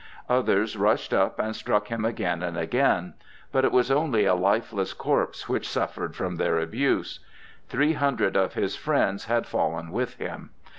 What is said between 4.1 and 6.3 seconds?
a lifeless corpse which suffered